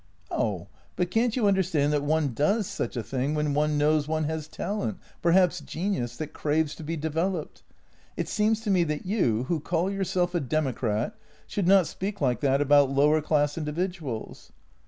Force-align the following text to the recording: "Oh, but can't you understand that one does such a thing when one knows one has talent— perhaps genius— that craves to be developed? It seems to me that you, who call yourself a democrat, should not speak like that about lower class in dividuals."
"Oh, 0.31 0.67
but 0.95 1.11
can't 1.11 1.35
you 1.35 1.47
understand 1.47 1.93
that 1.93 2.01
one 2.01 2.33
does 2.33 2.65
such 2.65 2.97
a 2.97 3.03
thing 3.03 3.35
when 3.35 3.53
one 3.53 3.77
knows 3.77 4.07
one 4.07 4.23
has 4.23 4.47
talent— 4.47 4.97
perhaps 5.21 5.61
genius— 5.61 6.17
that 6.17 6.33
craves 6.33 6.73
to 6.77 6.83
be 6.83 6.97
developed? 6.97 7.61
It 8.17 8.27
seems 8.27 8.61
to 8.61 8.71
me 8.71 8.83
that 8.85 9.05
you, 9.05 9.43
who 9.43 9.59
call 9.59 9.91
yourself 9.91 10.33
a 10.33 10.39
democrat, 10.39 11.13
should 11.45 11.67
not 11.67 11.85
speak 11.85 12.19
like 12.19 12.39
that 12.39 12.61
about 12.61 12.89
lower 12.89 13.21
class 13.21 13.59
in 13.59 13.65
dividuals." 13.65 14.49